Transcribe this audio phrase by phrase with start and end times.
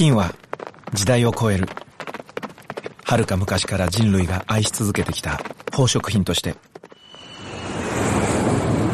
[0.00, 0.34] 金は
[0.94, 1.68] 時代を超える。
[3.04, 6.54] 遥か昔から人類が愛し続けてきた宝飾品として。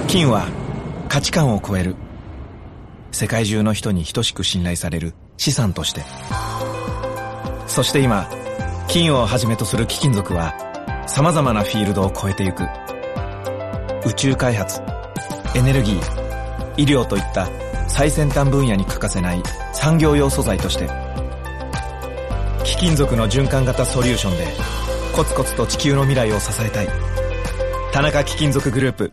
[0.08, 0.48] 金は
[1.08, 1.94] 価値観を超える。
[3.12, 6.02] 世界中の人に等しく信頼される資産として。
[7.68, 8.28] そして今
[8.88, 10.56] 金をはじめとする貴金属は
[11.06, 12.64] 様々なフィールドを超えてゆく。
[14.04, 14.80] 宇宙開発
[15.54, 17.48] エネルギー医療といった
[17.88, 20.88] 最先端分野に欠かせない産業用素材として
[22.64, 24.76] 貴金属の循環型ソリューションで
[25.16, 26.88] コツコツと地球の未来を支えたい。
[27.90, 29.12] 田中貴金属グループ。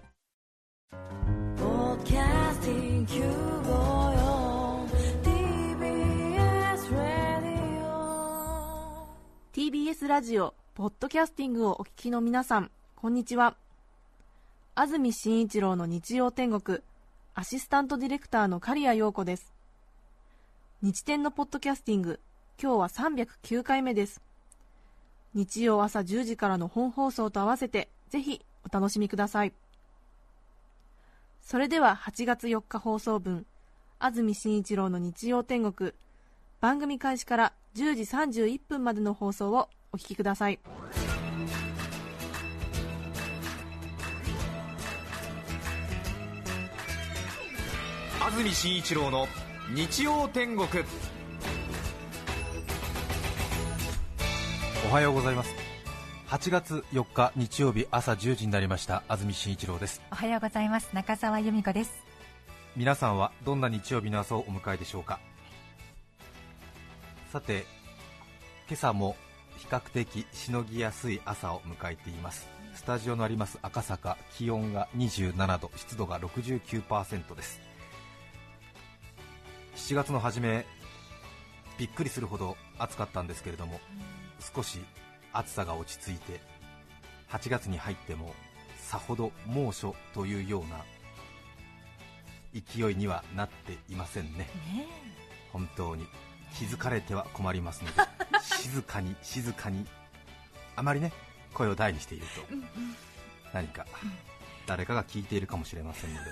[9.53, 13.55] TBS ラジオポッドキャスティングをお聞きの皆さんこんにちは。
[14.75, 16.79] 安住紳一郎の日曜天国。
[17.35, 19.51] アシスタントディレクターの刈谷陽子です。
[20.83, 22.19] 日天のポッドキャスティング
[22.61, 24.21] 今日は309回目です。
[25.33, 29.53] 日曜朝10時からの本放送と合わせてぜひお楽しみください。
[31.41, 33.47] それでは8月4日放送分
[33.97, 35.93] 安住紳一郎の日曜天国
[36.61, 38.03] 番組開始から10時
[38.43, 40.59] 31分までの放送をお聞きください。
[48.33, 49.27] 安住紳一郎の
[49.75, 50.67] 日曜天国。
[54.89, 55.53] おはようございます。
[56.29, 59.03] 8月4日日曜日朝10時になりました。
[59.07, 60.01] 安住紳一郎です。
[60.11, 60.89] おはようございます。
[60.93, 61.93] 中澤由美子です。
[62.75, 65.19] 皆さんはどんな日曜日の朝をお迎えでしょうか？
[67.31, 67.67] さて
[68.67, 69.15] 今朝も
[69.57, 72.47] 比較的しのぎやすい朝を迎えています。
[72.73, 77.61] スタジオのあります赤坂気温が27度湿度が69%です
[79.75, 80.65] 7月の初め
[81.77, 83.79] びっくりするほど暑かったんですけれども
[84.55, 84.79] 少し
[85.31, 86.39] 暑さが落ち着いて
[87.29, 88.33] 8月に入っても
[88.77, 90.83] さほど猛暑というような
[92.53, 94.47] 勢いにはなっていませんね。
[95.51, 96.05] 本当に。
[96.53, 98.01] 気づかれては困りますので
[98.41, 99.85] 静かに静かに
[100.75, 101.11] あまりね
[101.53, 102.41] 声を大にしていると
[103.53, 103.85] 何か
[104.65, 106.31] 誰かが聞いているかもしれませんので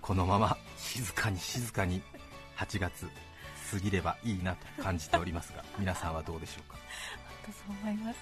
[0.00, 2.02] このまま静かに静かに
[2.58, 3.08] 8月。
[3.70, 6.78] 過ぎればいいなと感じておりますが 皆さんはどうでしょうか？
[7.44, 8.18] そう思います。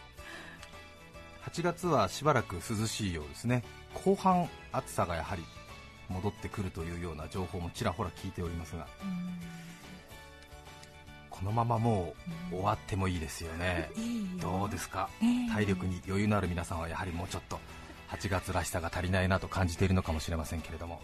[1.48, 3.62] 8月はしばらく涼しいようですね。
[3.94, 5.44] 後半暑さがやはり
[6.08, 8.86] 戻ってくるというような情報もちらほら聞いておりますが
[11.30, 12.14] このままも
[12.50, 13.90] う終わってもいいですよね、
[14.40, 15.08] どうですか、
[15.52, 17.58] 体力に余裕のある皆さんはやはりもうちょっと
[18.10, 21.00] 8月らしさが足りないなと感じているのかもしれませんけれども。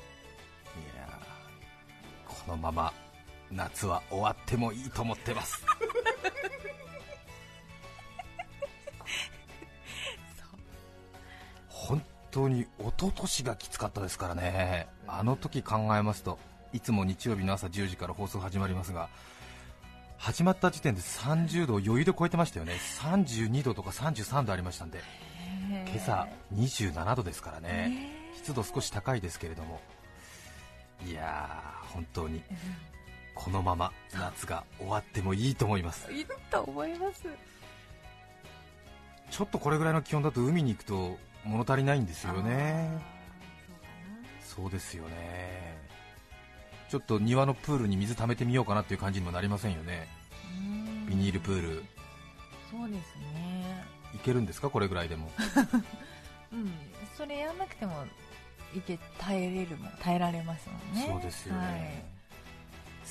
[0.94, 2.92] いやーこのまま
[3.52, 5.64] 夏は終わってもいいと思ってます。
[11.68, 12.68] 本当に一
[12.98, 16.38] 昨年がきつかったですからね、あの時考えますと
[16.72, 19.10] いつも日曜日の朝10時から放送始まりますが
[20.16, 25.02] 始まった時点で30度を余裕で超えてましたよね、32度とか33度ありましたんで、
[25.68, 29.80] 今朝27度ですからね、湿度少し高いですけれども、
[31.04, 32.40] いやー、本当に
[33.34, 36.12] このまま夏が終わってもいいと思います。
[36.12, 37.26] いいと思います。
[39.30, 42.90] ちょっとこれぐらいの気温だと海に行くと物足りないんですよね、
[44.44, 45.76] そうですよね、
[46.90, 50.06] ちょっと庭のプールに水溜めてみようかなっていう感じにもなりませんよね、
[51.08, 51.84] ビニールプール、
[52.70, 53.84] そうですね。
[54.14, 55.30] いけるんですか、これぐらいでも、
[56.52, 56.72] うん。
[57.16, 58.04] それやんなくても
[58.74, 61.06] いけ耐えれるもん耐えられますもんね。
[61.08, 62.11] そうですよね、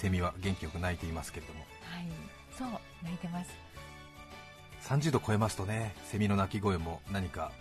[0.01, 2.11] セミは元気よく鳴いていますけれども、はい、はい、
[2.57, 2.69] そう
[3.03, 3.51] 泣いてます。
[4.81, 7.51] 30度超えますとね、セミの鳴き声も何か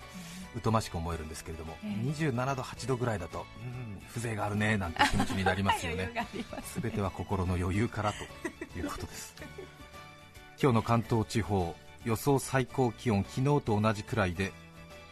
[0.65, 1.91] 疎ましく思えるんですけれども、ええ。
[2.11, 6.11] 27度、8度ぐらいだと、うん、風情があるねなんて気持ちになりますよね。
[6.65, 6.81] すす。
[6.81, 9.35] べては心の余裕からということです。
[10.63, 11.77] 今日の関東地方
[12.07, 14.53] 予想最高気温昨日と同じくらいで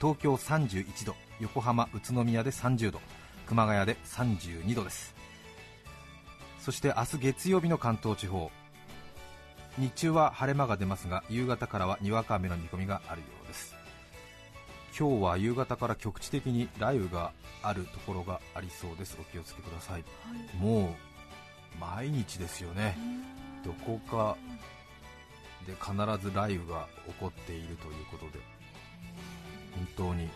[0.00, 3.00] 東京31度横浜宇都宮で30度
[3.46, 5.17] 熊谷で32度です
[6.68, 8.50] そして明日月曜日の関東地方。
[9.78, 13.74] 日中は晴れ間が出ますが夕方からはにわか雨の見込みがあるようです。
[14.94, 17.32] 今日は夕方から局地的に雷雨が
[17.62, 19.16] あるところがありそうです。
[19.18, 20.04] お気をつけください。
[20.58, 22.98] もう毎日ですよね、
[23.64, 24.36] どこか
[25.66, 25.92] で必
[26.22, 28.40] ず雷雨が起こっているということで、
[29.74, 30.28] 本当に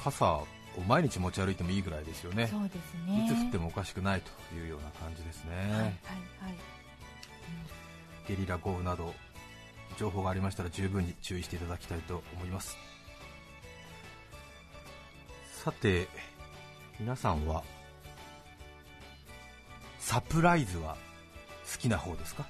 [0.00, 0.46] 傘を
[0.86, 3.26] 毎日持ち歩いてもいいぐらいですよね、そうですね。
[3.26, 5.92] いつ降ってもおかしくないというような感じですね、はいはいはい。
[8.26, 9.14] ゲリラ豪雨など
[9.98, 12.76] 情報がありましたら十分に注意していただきたいと思います。
[15.62, 16.08] さて
[16.98, 17.62] 皆さんは
[19.98, 20.96] サプライズは
[21.70, 22.46] 好きな方ですか？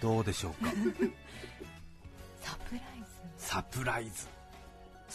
[0.00, 0.70] どうでしょうか？
[2.40, 2.82] サプライ
[3.36, 4.28] サプライズ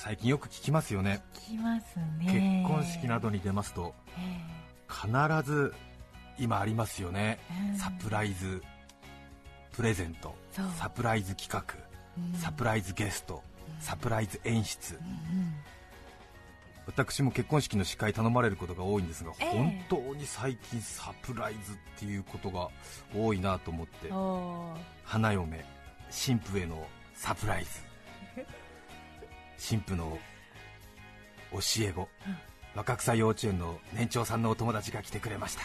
[0.04, 1.22] 最近よく聞きますよね。
[1.36, 4.42] ズ聞きます結ね婚式などに出ますとえ
[4.90, 5.08] 必
[5.48, 5.76] ず
[6.40, 7.38] 今ありますよね。
[7.72, 7.78] うん。
[7.78, 8.64] サプライズ
[9.72, 10.34] プレゼント
[10.76, 11.76] サプライズ企画
[12.18, 12.40] えうん。
[12.40, 13.44] サプライズゲスト
[13.80, 14.96] サプライズ演出。
[14.96, 15.54] うん
[16.88, 19.50] 私も結婚式の司会頼まれることが多いんですが、ええ。
[19.52, 22.70] 本当に最近サプライズっていうことが
[23.16, 24.10] 多いなと思って。
[25.06, 25.64] 花嫁
[26.10, 27.91] 新婦へのサプライズ
[29.62, 30.18] 新婦の
[31.52, 32.38] 教え子、うん。
[32.74, 35.62] 若草幼稚園の年長さんのお友達が来てくれました。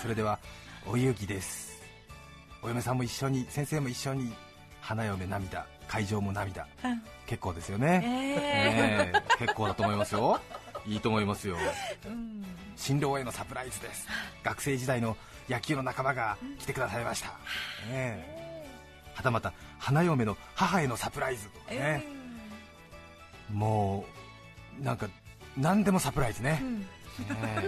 [0.00, 0.38] それでは
[0.86, 1.82] お遊戯です。
[2.62, 4.32] お嫁さんも一緒に先生も一緒に
[4.80, 6.68] 花嫁涙会場も涙。
[6.84, 7.02] うん。
[7.26, 9.36] 結構ですよね、えええ。
[9.40, 10.40] 結構だと思いますよ。
[10.86, 11.56] いいと思いますよ。
[11.58, 12.44] えうん。
[12.76, 14.06] 新郎へのサプライズです。
[14.44, 15.16] 学生時代の
[15.48, 17.34] 野球の仲間が来てくださいました、ね
[17.90, 18.66] え。
[19.14, 22.21] はたまた花嫁の母へのサプライズとかね、
[23.52, 24.04] も
[24.80, 25.08] うなんか
[25.56, 26.86] 何でもサプライズね,、うん。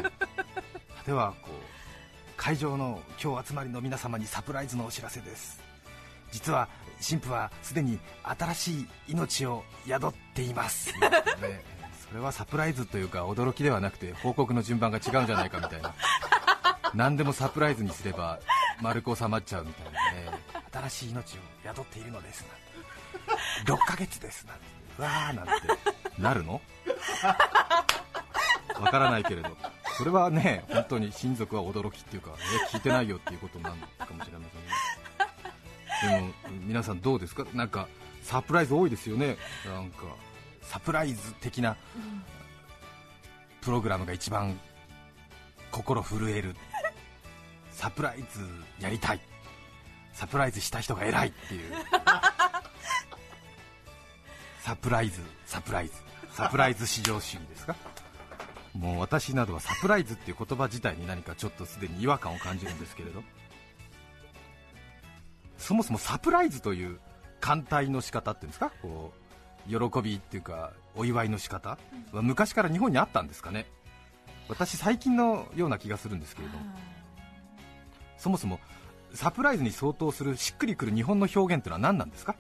[1.06, 5.60] ではこう会場の今日集まりの皆様にサプライズのお知らせです。
[6.32, 6.69] 実は
[7.00, 11.62] 新婦はすでに新しい命を宿っています、ね
[12.08, 15.94] それはサプライズというか驚きではなくて報告の順番が違うんじゃないかみたいな。
[16.94, 18.38] 何でもサプライズにすれば
[18.81, 20.12] 丸く収まっちゃうみたいな。
[20.12, 20.40] ね
[20.72, 21.25] 新しい命を
[21.64, 22.44] 宿っているのです。
[23.64, 24.46] なんて6ヶ月です。
[24.46, 25.52] なんてうわーなんて
[26.19, 26.61] なるの？
[28.81, 29.56] わからないけれど。
[29.96, 32.37] それはね本当に親族は驚きっていうか、ね、
[32.70, 34.44] 聞いてないよっていうことなのかもしれま
[36.02, 36.25] せんね。
[36.25, 37.44] でも皆さんどうですか？
[37.55, 37.87] なんか
[38.23, 39.37] サプライズ多いですよね。
[39.67, 40.05] なんか
[40.62, 41.76] サプライズ的な
[43.61, 44.58] プログラムが一番
[45.70, 46.56] 心震える。
[47.70, 48.49] サプライズ
[48.81, 49.20] やりたい。
[50.12, 51.73] サプライズした人が偉いっていう。
[54.64, 55.93] サプライズサプライズ。
[56.32, 57.76] サプライズ至上主義ですか？
[58.72, 63.22] もう私などはサプライズっていう言葉自体に何かちょっとすでに違和感を感じるんですけれど。
[65.58, 66.99] そもそもサプライズという
[67.40, 68.70] 艦隊の仕方っていうんですか？
[68.81, 69.12] こ
[69.69, 71.78] う喜びっていうかお祝いの仕方？
[72.12, 73.67] は昔から日本にあったんですかね？
[74.49, 76.56] 私最近のような気がするんですけれど。
[76.56, 76.64] も
[78.17, 78.60] そもそも
[79.12, 82.34] サプライズに相当するしっくりくる日本の表現というのは何なんですか？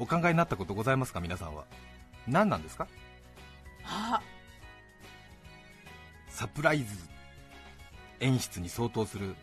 [0.00, 1.64] お考えになったことございますか皆さんは。
[2.26, 2.88] 何なんですか？
[3.84, 4.20] あ。
[6.28, 6.96] サプライズ
[8.20, 9.36] 演出に相当する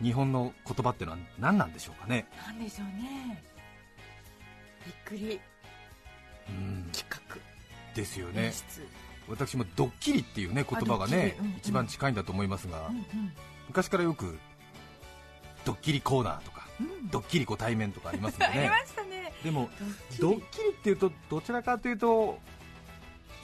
[0.00, 2.26] 日本の言葉っていうのは何なんでしょうかね？
[2.46, 3.42] なんでしょうね。
[4.86, 5.40] びっくり。
[6.48, 6.88] うん。
[6.92, 7.36] 企画。
[7.94, 8.44] ですよね。
[8.46, 8.86] 演出。
[9.28, 11.52] 私もドッキリっていうね言葉があねうんうん。
[11.58, 13.04] 一番近いんだと思いますが、うんうん。
[13.68, 14.38] 昔からよく
[15.64, 16.61] ドッキリコーナーとかうん
[17.10, 18.52] ドッキリご対面とかありますんでね。
[18.58, 19.32] ありましたね。
[19.42, 19.70] でも
[20.20, 20.70] ドッキリ。
[20.70, 22.40] っていうとどちらかというと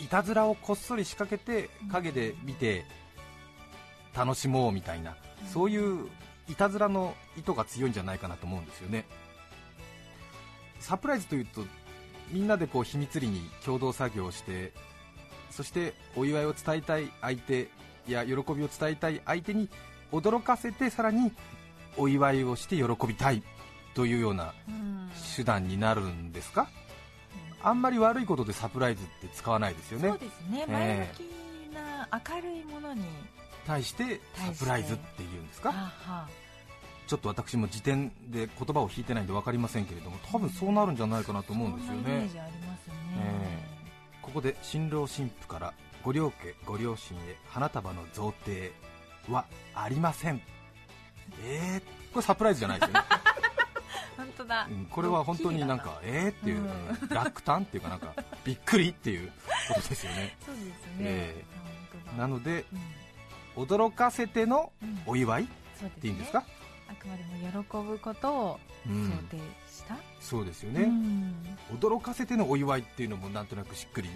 [0.00, 2.84] いたずらをこっそり仕掛けて陰で見て
[4.14, 5.16] 楽しもうみたいな、
[5.52, 6.08] そういう
[6.48, 9.04] いたずらの意図が強いんじゃないかなと思うんですよね。
[10.80, 11.64] サプライズというと
[12.30, 14.72] みんなでこう秘密裏に共同作業をして
[15.50, 17.68] そしてお祝いを伝えたい相手
[18.06, 19.68] や喜びを伝えたい相手に
[20.12, 21.32] 驚かせてさらに
[21.96, 23.42] お祝いをして喜びたい
[23.94, 25.10] というようなうん。
[25.36, 26.68] 手段になるんですか？
[27.62, 30.08] あんまり悪いことでサプライズって使わないですよね。
[30.10, 30.60] そうですね。
[30.60, 30.72] ええ。
[30.72, 31.06] 前向
[31.70, 33.02] きな明るいものに
[33.66, 35.72] 対してサプライズっていうんですか？
[37.06, 42.30] ちょっと私も辞典で言葉を引いてないんで分かりませんけれども多分そうなるんじゃないかなと思うんですよね。
[44.20, 45.72] ここで新郎新婦から
[46.04, 48.72] ご両家ご両親へ花束の贈呈
[49.30, 50.42] はありません
[51.42, 53.00] えー、これサプライズじゃないですよね、
[54.16, 59.30] 本当だ、うんこれは本当になんかえーっていう、落胆っていうかなんかびっくりっていう
[59.68, 60.36] ことですよね。
[60.44, 61.44] そうですね、え
[61.92, 62.16] 本当だ。
[62.18, 62.64] なので
[63.56, 63.64] うん。
[63.64, 65.02] 驚かせてのうん。
[65.06, 65.46] お祝いっ
[66.00, 66.44] ていうんですか、
[66.88, 69.10] あくまでも喜ぶことをうん。
[69.10, 69.36] 想定
[69.70, 71.34] した、そうですようね、ん。
[71.72, 74.10] 驚かせてのお祝いっていうのもなんとなくしっくり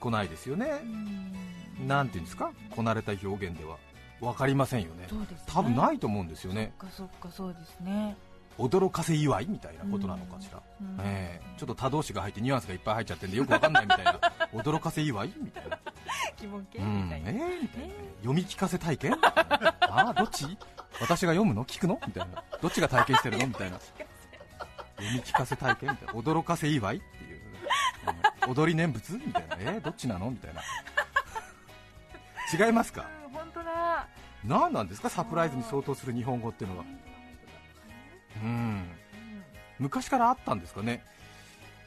[0.00, 1.88] こないですよね、うん。
[1.88, 2.52] なんていうんですか？
[2.70, 3.76] こなれた表現では
[4.22, 5.02] 分かりませんよね。
[5.02, 5.08] ね。
[5.46, 6.72] 多分ないと思うんですよね。
[6.78, 8.16] そっかそっかそうですね、
[8.56, 10.96] 驚かせ祝いみたいなことなのかしら、うん。
[11.00, 11.58] ええ。
[11.58, 14.20] ちょっと多動詞が入ってニュアンスがいっぱい入っちゃってんでよく分かんないみたいな。
[14.54, 15.78] 驚かせ祝いみたいな。
[16.40, 20.46] 疑問系うんみたいな、えーみたいな読み聞かせ体験ああどっち？
[21.00, 21.64] 私が読むの？
[21.64, 21.98] 聞くの？
[22.06, 22.44] みたいな。
[22.60, 23.46] どっちが体験してるの？
[23.48, 23.78] みたいな。
[24.98, 26.12] 読み聞かせ体験みたいな。
[26.14, 27.40] 驚かせ祝いっていう、
[28.46, 28.52] うん。
[28.52, 29.14] 踊り念仏？
[29.14, 29.56] みたいな。
[29.58, 30.30] えどっちなの？
[30.30, 30.62] みたいな。
[32.66, 33.06] 違いますか？
[34.44, 35.08] 何なんですか？
[35.08, 36.84] サプライズに相当する日本語っていうのは。
[38.42, 38.82] うん。
[39.78, 41.02] 昔からあったんですかね？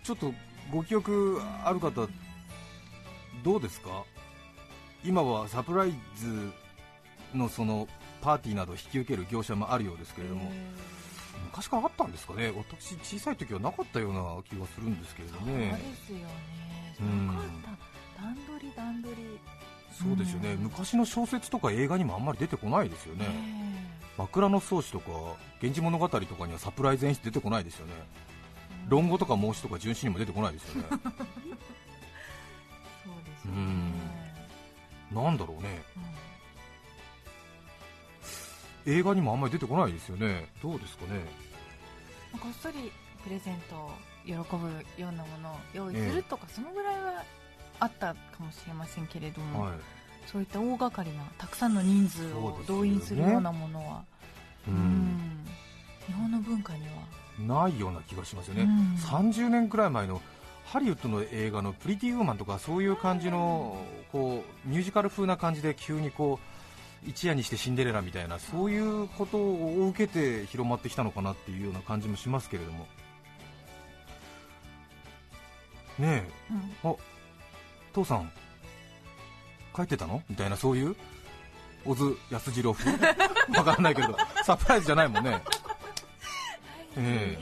[0.04, 0.34] ちょっと
[0.72, 2.08] ご記憶ある方
[3.44, 4.04] どうですか？
[5.04, 6.52] 今はサプライズ
[7.34, 7.88] のその
[8.22, 10.52] パーティーなどを引き受ける業者もあるようですけれども。
[11.52, 12.52] 昔からあったんですかね？
[12.56, 16.26] 私小さい時はなかったような気がするんですけれどそうねですよね
[17.02, 17.28] うん
[18.18, 19.40] 段取り段取り
[20.02, 20.64] そうですよね、うん。
[20.64, 23.26] 昔の小説とか映画にもあんまり出てこないですよね、
[24.18, 25.10] 枕草子とか
[25.62, 27.94] 源氏物語とかにはサプライズ演出出てこないですよね。
[28.88, 30.88] 論語とか孟子とか純子にも出てこないですよね。
[30.92, 31.02] そう
[33.26, 33.58] ですよね。
[33.58, 35.24] うん。
[35.24, 35.84] なんだろうね。
[38.86, 40.50] 映画にもあんまり出てこないですよね。
[40.62, 41.18] どうですかね。
[41.18, 41.46] うん
[42.40, 42.92] こっそり
[43.24, 43.92] プレゼントを
[44.26, 44.68] 喜ぶ
[45.02, 47.24] ようなものを用意するとか、そのぐらいは
[47.80, 49.74] あったかもしれませんけれども、はい。
[50.32, 54.04] そういった大掛かりなたくさんの人数を動員するようなものは、
[54.68, 54.78] ううん。
[54.78, 55.46] ん
[56.08, 56.86] 日本の文化に
[57.48, 58.96] は、ないような気がしますよね、うん。
[58.96, 60.22] 30年くらい前の
[60.66, 63.78] ハリウッドの映画の「プリティ・ウーマン」とかそういう感じの
[64.12, 66.40] こうミュージカル風な感じで急にこ
[67.06, 72.88] う一夜にしてシンデレラみたいなそういうことを受けて広まってきたのかなっていうような感じもしますけれども。
[76.00, 76.30] ねえ。
[76.84, 76.92] うん。
[76.92, 76.96] あ
[77.96, 78.30] 父さん
[79.76, 80.22] 帰ってたの？
[80.30, 80.96] みたいなそういう？
[81.86, 82.92] 小津安二郎風？
[83.58, 84.18] わからないけど。
[84.44, 85.42] サプライズじゃないもんね。
[86.98, 87.38] え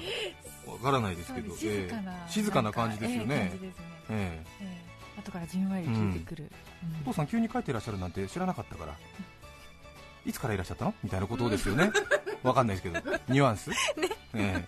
[0.66, 0.70] え。
[0.70, 1.56] わからないですけど。
[1.56, 2.32] 静かな、ええ。
[2.32, 3.52] 静かな感じですよね。
[3.62, 3.72] えね
[4.10, 4.44] ええ。
[4.62, 4.84] え
[5.18, 5.20] え。
[5.20, 6.52] 後からじんわり聞いてくる、
[6.84, 7.02] うん。
[7.02, 8.96] お父さん急に帰っていらっしゃるなんて知らなかったから。
[10.26, 10.94] いつからいらっしゃったの？
[11.04, 11.92] みたいなことですよね。
[12.44, 13.12] わかんないですけど。
[13.30, 13.72] ニュアンス、
[14.34, 14.66] え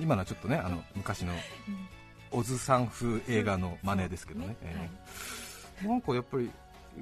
[0.00, 1.36] 今のはちょっとねあの昔のう
[1.70, 1.88] ん
[2.30, 5.84] 小津さん風映画の真似ですけどね、ええ。
[5.84, 5.88] はい。
[5.88, 6.50] なんかやっぱり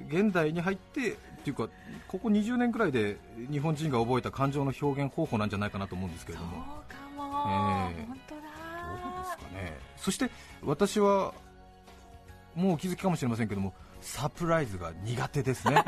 [0.09, 1.69] 現代に入ってっていうか
[2.07, 3.17] ここ20年くらいで
[3.49, 6.69] 日本人が覚えた感情の表現方法なんじゃないかなと思うんですけれそうどもか
[7.15, 8.05] も、ええ。
[8.07, 8.41] 本当だ。
[8.41, 9.77] どうですかね。
[9.97, 10.29] そして
[10.63, 11.33] 私は
[12.55, 15.83] もうお気づきかもしれませんけどもサプライズが苦手ですね。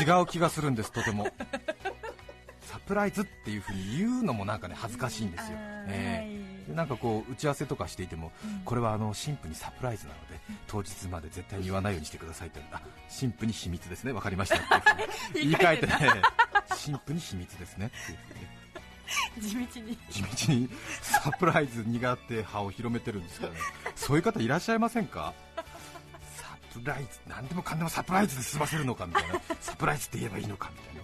[0.00, 1.28] 違う気がするんですとても。
[2.62, 5.56] サプライズっていうふうに言うのもなんかね恥ずかしいんですよ、
[5.88, 8.30] ええでなんかこう打ち合わせとかしていても、
[8.64, 12.80] これはあの神父にサプライズなので当日まで絶対に言わないようにしてくださいってあ
[13.18, 14.12] 神父に秘密ですね。
[14.12, 14.56] 分かりました。
[14.76, 14.82] っ
[15.32, 15.92] て言い換えてね。
[16.68, 18.58] 神父に秘密ですねっていうね。
[19.40, 19.96] 地道に。
[20.10, 20.68] 地道に
[21.00, 23.58] サプライズ苦手派を広めてるんですからね。
[23.96, 25.32] そういう方いらっしゃいませんか？
[26.36, 29.40] サプライズ何でもかんでもサプライズで済ませるのかみたいな。
[29.60, 30.97] サプライズって言えばいいのかみたいな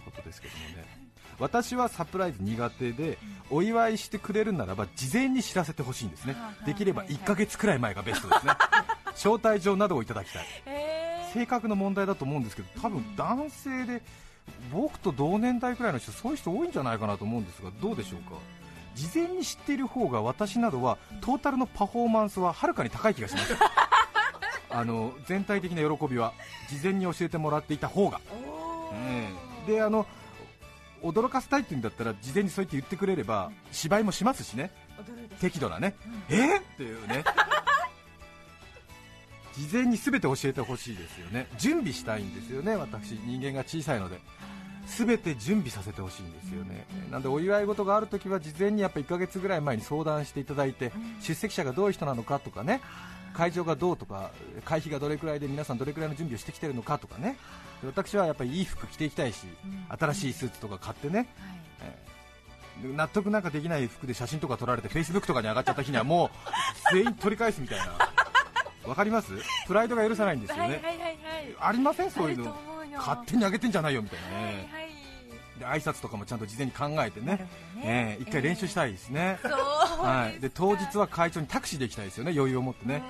[1.44, 3.18] 私はサプライズ苦手で
[3.50, 6.36] お祝いしてくれるならば事前に知らせてほしいんですね。
[6.64, 8.52] できれば1ヶ月くらい前がベストですね。
[9.12, 10.44] 招待状などをいただきたい。
[10.64, 14.02] え性格の問題だと思うんですけど多分男性で
[14.72, 18.36] 僕と同年代くらいの人そういう人多いんじゃないかなと思うんですがどうでしょうか？
[18.94, 23.54] 事前に知っている方が私などはトータルのパフォーマンスははるかに高い気がします。
[24.70, 26.32] あの全体的な喜びは
[26.70, 28.18] 事前に教えてもらっていた方が、
[28.94, 29.28] え
[29.66, 30.06] えであの
[31.04, 34.70] 驚かせたいっていうんだったら事前にそう言って言ってくれれば芝居もしますしね。
[35.40, 35.94] 適度なね、
[36.28, 36.36] え？
[36.36, 37.24] ーっていうね。
[39.56, 41.46] 事前に全て教えてほしいですよね。
[41.58, 43.12] 準備したいんですよね私。
[43.12, 44.20] 人間が小さいので。
[44.86, 52.82] 全て準備させてほしいんですよね、なんでお祝い事があるときは事前にやっぱ1ヶ月ぐらい前に相談していただいて、出席者がどういう人なのかとかね。
[53.34, 54.30] 会場がどうとか
[54.64, 57.30] 会費がどれくらいで皆さんどれくらいの準備をしてきてるのかとかね。
[57.32, 57.36] で
[57.86, 59.46] 私はやっぱりいい服着ていきたいし、
[59.88, 61.26] 新しいスーツとか買ってね、
[61.82, 62.88] えー。
[62.90, 66.30] で納得なんかできない服で写真とか撮られてフェイスブックとかに上がっちゃった日にはもう
[66.94, 67.86] 全員取り返すみたいな。
[68.86, 69.32] わかります？
[69.66, 71.16] プライドが許さないんですよね、はいはいはいはい。
[71.60, 72.10] ありません？
[72.10, 72.56] そういうの。
[72.96, 75.80] 勝手に上げてんじゃないよみたいなね、はいはい。
[75.80, 77.26] で挨拶とかもちゃんと事前に考えてね。
[77.26, 77.48] ね。
[77.82, 82.32] ええ一回練習したいですね、そうはい、で当日は会長にタクシーで行きたいですよね。
[82.36, 83.02] 余裕を持ってね。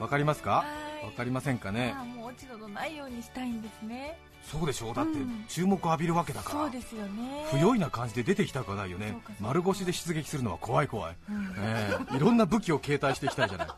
[0.00, 0.50] わかりますか？
[0.50, 0.64] は
[1.02, 1.06] い。
[1.06, 1.94] わかりませんかね？
[2.34, 4.18] 落ち度のないようにしたいんですね。
[4.42, 4.94] そうでしょう。
[4.94, 5.44] だってうん。
[5.48, 7.46] 注目を浴びるわけだから、そうですよね。
[7.50, 11.54] 不用意な感じで出てきたくはないよね丸腰で出撃するのは怖い怖い、うん。
[11.56, 12.16] ええ。
[12.16, 13.68] いろんな武器を携帯していきたいじゃない。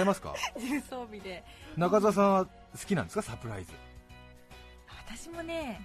[0.00, 0.34] 違いますか？
[0.58, 1.42] 重装備で。
[1.76, 2.50] 中澤さんは好
[2.86, 3.22] きなんですか？
[3.22, 3.72] サプライズ。
[5.06, 5.80] 私もね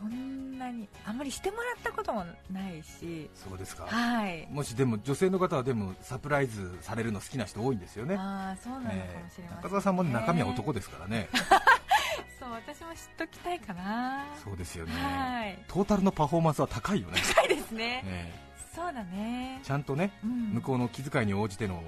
[0.00, 3.30] そんなにあんまりしてもらったこともないし。
[3.34, 3.84] そうですか。
[3.86, 4.48] はい。
[4.50, 8.16] もしでも女性の方はでもサプライズされるの好きな人多いんですよね。
[8.16, 9.54] ああそうなのかもしれません、ええ。
[9.56, 11.28] 中澤さんもね中身は男ですからね。
[12.40, 14.24] そう私も知っときたいかな。
[14.42, 15.58] そうですよね、はい。
[15.68, 18.02] トータルのパフォーマンスは高いよね、高いですね。
[18.06, 19.58] えそうだね。
[19.60, 20.52] えちゃんとね、うん。
[20.54, 21.82] 向こうの気遣いに応じての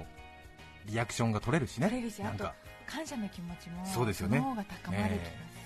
[0.85, 1.87] リアクションが取れるしね。
[1.87, 2.53] 取れるしなんか。
[2.85, 4.37] 感謝の気持ちもそうですよね。
[4.37, 5.37] その方が高まる気がする。
[5.55, 5.62] な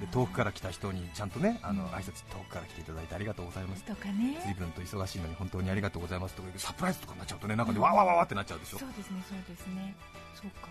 [0.00, 3.82] で遠くから来た人にちゃんとねあのうん挨拶遠くから来ていただいてありがとうございます。
[3.84, 4.38] とかね。
[4.44, 8.78] 随分と忙しいのに本当にありがとうございますとかサプライズとかになっちゃうとねなんかでわわわわってなっちゃうでしょ。
[8.78, 9.94] そうですねそうですね。
[10.34, 10.68] そうか。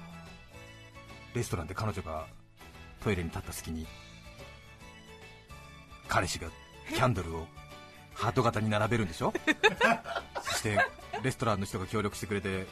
[1.34, 2.28] レストランで彼女が
[3.04, 3.86] トイレに立った隙に
[6.08, 6.48] 彼氏が
[6.94, 7.48] キャンドルを
[8.14, 9.34] ハート型に並べるんでしょ？
[10.44, 10.78] そして
[11.24, 12.68] レストランの人が協力してくれて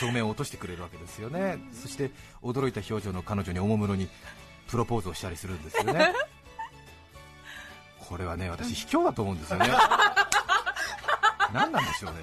[0.00, 1.58] 照明を落としてくれるわけですよね。
[1.72, 2.10] そして
[2.42, 4.08] 驚いた表情の彼女におもむろに
[4.70, 6.12] プロポーズをしたりするんですよね。
[8.08, 9.68] これはね私卑怯だと思うんですよね。
[11.52, 12.18] 何なんでしょうね。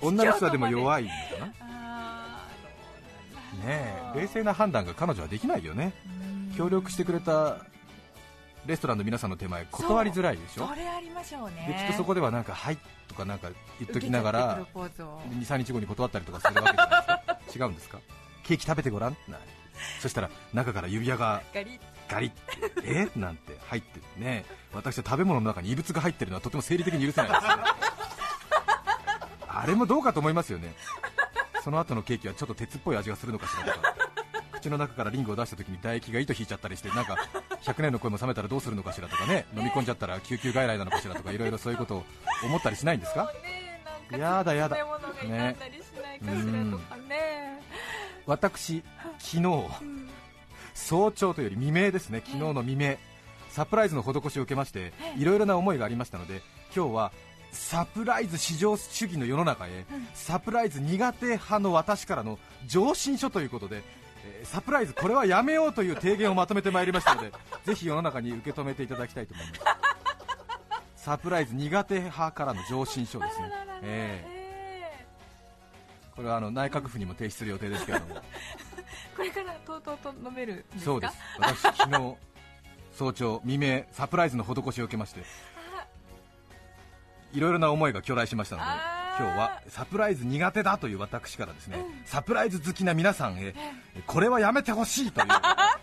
[0.00, 1.46] 女の人はでも弱いのかな。
[1.46, 1.54] ね。
[3.64, 5.92] あえ冷静な判断が彼女はできないよね。
[6.56, 7.56] 協力してくれた
[8.66, 10.66] レストランの皆さんの手前断りづらいでしょ。
[10.68, 11.66] それありましょうね。
[11.68, 13.48] できっとそこではなんか「はい」とかなんか
[13.78, 15.20] 言っときながらってプロポーズを。
[15.30, 17.64] 23日後に断ったりとかするわけじゃないですか。
[17.64, 17.98] 違うんですか？
[18.44, 19.16] ケーキ食べてごらん？
[19.28, 19.40] ない
[20.00, 21.80] そしたら中から指輪がガリッ。
[22.08, 23.08] ガリッてえ？
[23.18, 24.44] なんて入ってるね。
[24.74, 27.48] 私は食べ物の中に異物が入ってるのはとても生理的に許せないですね。
[29.48, 30.74] あれもどうかと思いますよね。
[31.62, 33.94] その後のケーキはちょっと鉄っぽい味がするのかしらとか。
[34.54, 37.16] 口の中からリングを出した時に唾液が糸引いちゃったりしてなんか
[37.62, 39.46] 100年の声も冷めたらどうするのかしらとかね。
[39.56, 42.04] 飲み込んじゃったら救急外来なのかしらとかいろいろそういうことを
[42.44, 43.32] 思ったりしないんですか？
[44.16, 44.76] やだやだ。
[44.76, 47.62] 詰め物が傷んだりしないかしらとかね。
[48.26, 48.84] 私
[49.32, 49.66] 昨日
[50.74, 52.22] 早朝というより未明ですね。
[52.22, 52.96] 昨日の未明
[53.48, 56.42] サプライズの施しを受けましていろいろな思いがありましたので
[56.74, 57.12] 今日は
[57.50, 63.82] サプライズ至上主義の世の中へサプライズ苦手派の私からの上申書ということで
[64.24, 67.32] えーサプライズこれはやめようという提言をまとめてまいりましたので
[67.64, 69.60] ぜひ世の中に受け止めていただきたいと思います。
[70.96, 73.50] サプライズ苦手派からの上申書ですね、
[73.82, 74.42] えーえ
[76.14, 78.14] これはあの内閣府にも提出する予定ですけれども。
[78.16, 78.22] ー
[79.16, 81.14] これからとうとうと飲めるそうです。
[81.38, 82.16] 私昨日
[82.92, 85.22] 早朝未明サプライズの施しを受けまして。
[87.32, 88.68] いろいろな思いが去来しましたので
[89.18, 93.54] 今日はサプライズ苦手だという私からですね、サプライズ好きな皆さんへ
[94.06, 95.26] これはやめてほしいという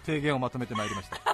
[0.05, 1.17] 提言をまとめてまいりました。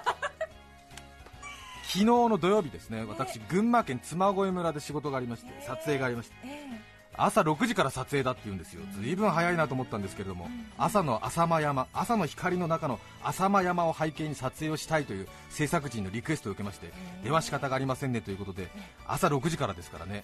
[1.83, 6.35] 昨日の土曜日ですね私群馬県嬬恋村で仕事がありまして撮影がありまして。
[6.43, 16.91] え朝6時から撮影だって言うんですよ、ずいぶん早いなと思ったんですけれども、朝の浅間山、朝の光の中の浅間山を背景に撮影をしたいという制作陣のリクエストを受けまして、
[17.23, 18.69] では仕方がありませんねということで、
[19.07, 20.23] 朝6時からですからね、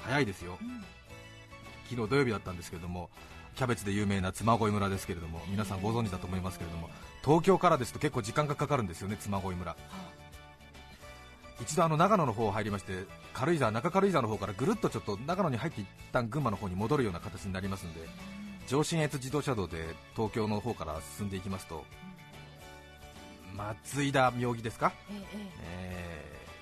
[0.00, 0.58] 早いですよ、
[1.88, 3.10] 昨日土曜日だったんですけれども、
[3.56, 6.90] キャベツで有名な嬬恋村ですけれども、皆さんご存知だと思いますけれども、
[7.24, 9.76] 東京からですと結構時間がかかるんですよね、嬬恋村。
[11.60, 18.00] 一度あの長野の方入りまして軽井沢中軽井沢の方からぐるっとちょっと長野に入って一旦群馬の方に戻るような形になりますので
[18.68, 21.84] 上信越自動車道で東京の方から進んでいきますと
[23.54, 25.48] 松井田妙義ですか、えええ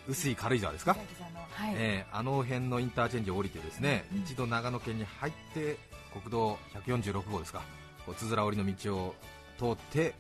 [0.06, 0.10] え。
[0.10, 0.92] ー、臼井軽井沢ですか？
[0.92, 5.76] はい、えーあの辺のインターチェンジを降りてですね、うん一度長野県に入って
[6.12, 7.62] 国道146号ですか
[8.06, 9.14] こうつづら折りの道を
[9.58, 10.14] 通って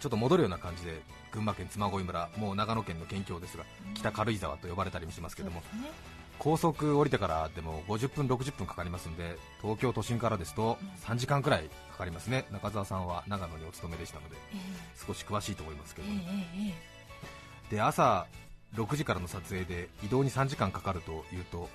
[0.00, 1.00] ちょっと戻るような感じで
[1.32, 5.64] 群馬県嬬恋村もう長野県の県境ですが北軽井沢と呼ばれたりもしますけども、ね。
[6.38, 12.46] 高速降りてからでも50分、60分かかりますんで東京都心からですと3時間くらいかかりますね。
[12.52, 14.56] 中澤さんは長野にお勤めでしたのでえ
[15.06, 16.74] 少し詳しいと思いますけど、えええ
[17.72, 18.26] えで朝
[18.74, 21.68] 6時からの撮影で移動に3時間かかるというと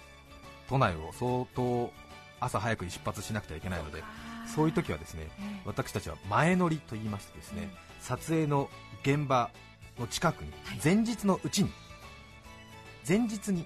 [0.69, 1.91] 都内を相当
[2.39, 4.03] 朝早くに出発しなくてはいけないので
[4.53, 5.61] そういう時はですねええ。
[5.65, 7.69] 私たちは前乗りと言いましてですね、
[8.03, 8.69] 撮影の
[9.01, 9.49] 現場
[9.97, 10.79] の近くにはい。
[10.83, 11.71] 前日のうちに
[13.07, 13.65] 前日に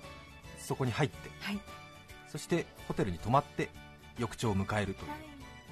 [0.60, 1.60] そこに入ってはい。
[2.32, 3.70] そしてホテルに泊まって
[4.20, 5.20] 翌朝を迎えるというはい。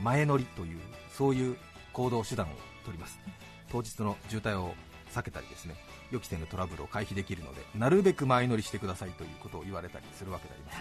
[0.01, 0.79] 前乗りという
[1.15, 1.57] そういう
[1.93, 2.49] 行動手段を
[2.83, 3.19] 取ります。
[3.71, 4.73] 当日の渋滞を
[5.11, 5.75] 避けたりですね
[6.11, 10.71] 予期せぬトラブルを回避できるのでなるべく前乗りしてくださいということを言われたりするわけでありま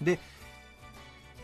[0.00, 0.18] すで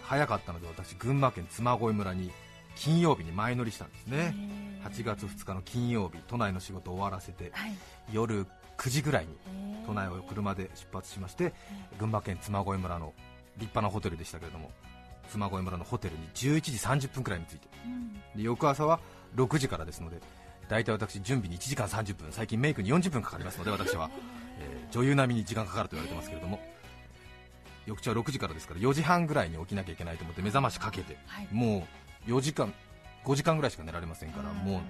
[0.02, 2.31] 早かったので私群馬県嬬恋村に
[2.77, 4.35] 金曜日に前乗りしたんですーね。
[4.37, 4.89] ええ。
[4.89, 7.73] 8月2日の金曜日都内の仕事を終わらせてはい。
[8.12, 8.47] 夜
[8.79, 9.87] 9時ぐらいにええ。
[9.87, 11.53] 都内を車で出発しまして
[11.99, 13.12] 群馬県嬬恋村の
[13.57, 14.71] 立派なホテルでしたけれども
[15.33, 16.61] 嬬恋村のホテルに11
[16.97, 18.15] 時30分くらいに着いてうん。
[18.37, 19.01] で翌朝は
[19.35, 20.21] 6時からですので
[20.69, 24.19] 大体私準備に1時間30分最近メイクに40分かかりますので私は、え。
[24.23, 26.61] ー女優並みに時間かかると言われてますけれども
[27.87, 31.49] 翌朝6時からですから4時半ぐらいに起きなきゃいけないと思って目覚ましかけてはい。
[31.51, 31.83] もう
[32.27, 32.73] 4時間
[33.25, 34.81] 5時間ぐらいしか寝られませんからもう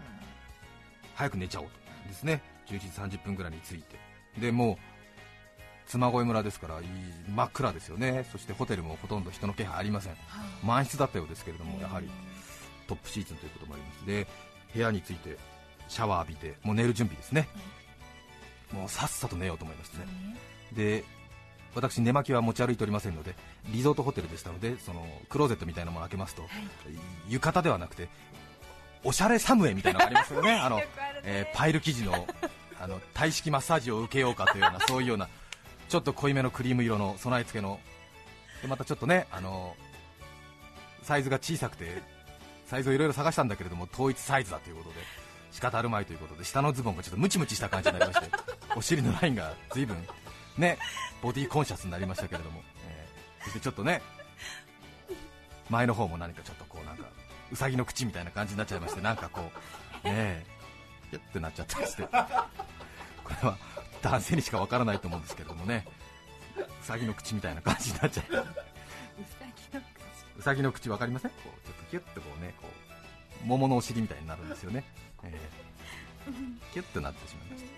[1.15, 1.71] 早く寝ちゃおうと。
[2.09, 2.43] ですね。
[2.67, 3.97] 11時30分ぐらいに着いて。
[4.39, 4.77] でもう
[5.87, 6.87] 妻恋村ですからいい
[7.29, 8.27] 真っ暗ですよね。
[8.31, 10.17] そしてホテルもほとんど人の気配ありません。
[10.63, 12.09] 満室だったようですけれどもやはり
[12.87, 14.27] トップシーズンということもありますで
[14.75, 15.37] 部屋に着いて
[15.89, 17.49] シャワー浴びてもう寝る準備ですね、
[18.73, 20.05] もうさっさと寝ようと思いましてね、
[20.73, 21.05] で
[21.75, 23.35] 私、寝巻きは持ち歩いておりませんので
[23.69, 26.43] リゾートホテルでしたのでそのクローゼットみたいなものを開けますと、
[27.29, 28.09] 浴衣ではなくて
[29.05, 30.81] おしゃれサムエみたいなのがありますよね、 あの
[31.23, 32.27] えーパイル生地の
[32.81, 35.29] あの体式マッサージを受けようかというようなそういうような
[35.89, 37.81] ちょっと濃いめのクリーム色の備え付けの
[38.63, 39.75] でまたちょっとねあの
[41.03, 42.03] サイズが小さくて
[42.67, 44.97] サイズをいろいろ探したんだけれども統一サイズだということで
[45.53, 48.37] 仕方あるまいということで下のズボンがちょっとムチムチした感じになりまして
[48.77, 49.97] お尻のラインが随分
[50.59, 50.79] ね
[51.23, 54.03] ボディコンシャスになりましたけれども、えーそしてちょっとね
[55.71, 57.05] 前の方も何かちょっとこうなんか
[57.53, 59.41] うさぎの口みたいな感じになっちゃいましてなんかこ
[60.05, 60.47] うねえ
[61.11, 62.03] ヒュッてなっちゃったりして。
[62.03, 63.57] これは
[64.03, 65.85] 男性にしかわからないと思うんですけれどもね。
[66.57, 68.47] うさぎの口みたいな感じになっちゃう
[70.39, 71.31] うさぎの口わかりません？
[71.33, 72.69] こうちょっとキュッとこうねこ
[73.45, 74.85] う桃のお尻みたいになるんですよね、
[75.23, 76.33] えー
[76.73, 77.69] キュッとなってしまいました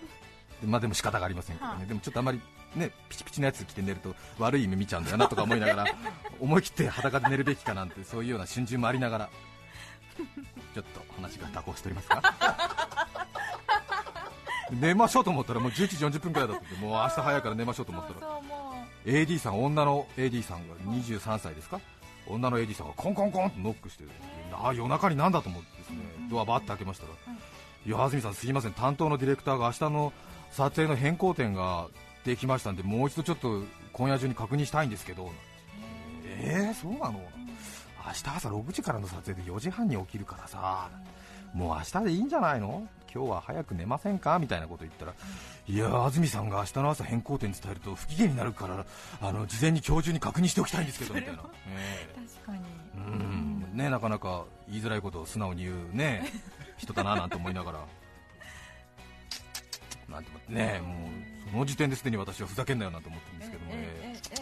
[0.61, 2.41] でまあでも仕方がありませんからね、でもちょっとあまり
[2.75, 5.85] ねピチピチのやつ着て寝ると悪い夢見ちゃうんだよなとか思いながら
[6.39, 9.29] 思い切って裸で寝るべきかなんてそういうような瞬順もありながら
[10.73, 12.21] ちょっと話が蛇行しておりますか？
[14.71, 18.39] 寝ましょうと思ったらもう11時40分くらいだったもう明日早いから寝ましょうと思ったら
[19.05, 21.79] AD さん女の AD さんが23歳ですか？
[22.27, 24.03] 女の AD さんがコンコンコンとノックして
[24.53, 25.97] ああ夜中になんだと思ってですね
[26.29, 27.13] ドアバーって開けましたら、
[27.87, 28.73] いや安住さんすいません。
[28.73, 30.13] 担当のディレクターが明日の
[30.51, 31.87] 撮影の変更点が
[32.25, 35.31] できましたんでもう一度ちょっと今夜中に確認したいんですけど。
[36.41, 37.19] えー、そうなの？
[38.05, 40.89] 明日朝6時からの撮影で4時半に起きるからさ。
[41.53, 42.87] もう明日でいいんじゃないの？
[43.13, 44.37] 今日は早く寝ませんか？
[44.39, 45.13] みたいなこと言ったら
[45.67, 48.85] いや安住さんが明日の朝変更点伝えると不機嫌になるから
[49.19, 52.59] あの事前に今日中に確認しておきたいんですけどみたいな、 ええ確かに。
[52.95, 53.65] うん。
[53.73, 56.31] ね、なかなか言いづらいことを素直に言う、ね、
[56.77, 57.79] 人だななんて思いながら、
[60.09, 60.93] なんて思ってね、も
[61.38, 64.39] うその時点ですでに私はふざけんなよなんて思ってるんですけども、ええええ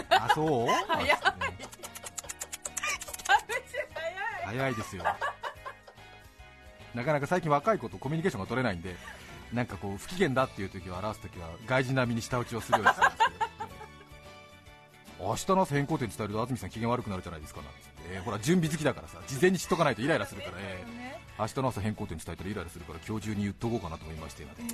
[0.00, 0.66] えあそう。
[0.66, 1.18] 早い。
[4.44, 5.04] 早いですよ、
[6.94, 8.96] なかなか最近若い子とコミュニケーションが取れないんで、
[9.52, 13.38] なんかこう不機嫌だっていう時を表す時は外人並みに舌打ちをするようにするんですけど。
[15.20, 24.54] 明日の朝変更点伝えると安住さん機嫌悪くなるじゃないですかなんつって、えーほら準備好きだからさ事前に知っとかないとイライラするから、えーね明日の朝変更点伝えたらイライラするから今日中に言っとこうかなと思いましてなん。
[24.56, 24.64] て、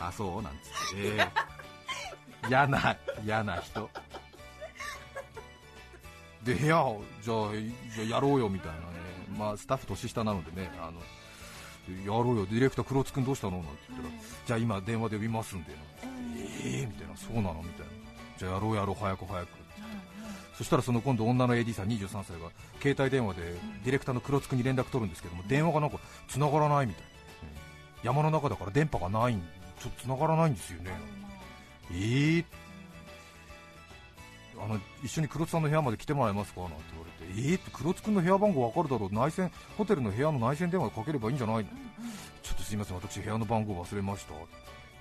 [0.00, 2.48] あそうなんつって、えー。
[2.48, 3.90] 嫌な嫌な人。
[6.42, 7.36] で部屋をじゃあ
[7.94, 8.84] じゃあやろうよみたいなね、
[9.38, 11.00] まあ、スタッフ年下なのでねあの
[12.04, 12.46] やろうよ。
[12.46, 14.14] ディレクター黒津君どうしたのなんて言ったら、
[14.46, 15.72] じゃあ今電話で呼びますんで。
[15.72, 15.80] なん。
[15.80, 17.16] てええー、みたいな。
[17.16, 17.92] そうなのみたいな。
[18.38, 18.96] じゃあやろうやろう。
[18.96, 19.61] 早く早く
[20.62, 22.48] そしたらその今度女の AD さん23歳が
[22.80, 23.40] 携帯電話で
[23.82, 25.98] ディレクターの黒津君に連絡取るんですけども電話がなんか
[26.28, 27.02] 繋がらないみたい。
[27.02, 28.16] な、うん。
[28.16, 30.92] 山の中だから電波がないんちょっと繋がらないんですよね。
[31.90, 32.44] えー、
[34.64, 39.12] あの一緒に黒津さんの部屋まで来てもらえますかなんて言われてえーって黒津君の部屋番号わかるだろう。
[39.12, 41.70] 内線ホテルの部屋の内線電話かければいいんじゃないの？
[42.44, 42.96] ちょっとすいません。
[42.98, 44.34] 私部屋の番号忘れました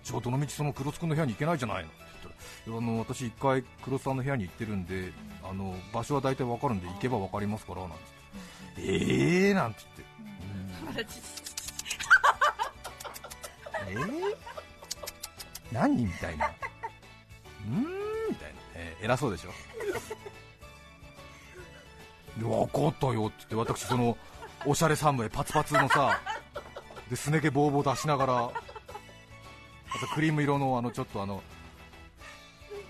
[0.04, 2.36] じゃあどのみちその黒津君の部屋に行けないじゃないのって言っ
[2.66, 5.12] たらあの私一回黒津さんの部屋に行ってるんで
[5.44, 7.98] あの場所は大体わかるんで行けばわかりますからなんて
[8.78, 9.06] 言って。
[9.06, 9.80] ええーなんて。
[10.94, 11.06] 言って、
[13.90, 14.36] えー、
[15.72, 16.48] 何みたいな。
[16.48, 17.80] うーん
[18.30, 19.50] みたいな、えー偉そうでしょ。
[22.38, 24.18] で分かったよって言って私その
[24.66, 26.20] おしゃれサムエパツパツのさ
[27.10, 28.52] ですね毛ボーボー出しながら
[30.14, 31.44] クリーム色のあのちょっとあの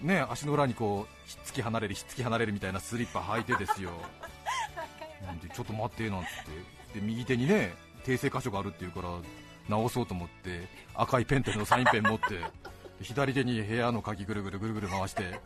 [0.02, 3.92] ね足の裏にこうひっつき離れるひっつき離れるみたいなスリッパ履いてですよ。
[5.26, 5.40] なん。
[5.40, 6.28] でちょっと待ってなんつっ
[6.94, 7.00] て。
[7.00, 7.74] で右手にね
[8.06, 9.10] 訂正箇所があるっていうから
[9.70, 12.40] 直そうと思って赤いペンテルのサインペン持って
[13.02, 15.40] 左手に部屋の鍵ぐるぐるぐるぐる回して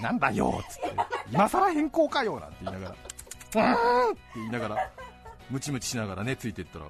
[0.00, 0.96] なんだよっつって
[1.32, 4.90] 今さら変更かよなんて言いながらうーんって言いながら
[5.50, 6.86] ムチムチしながらねついていったら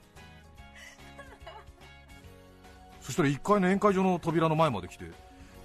[3.02, 5.04] そしたら1階の宴会場の扉の前まで来て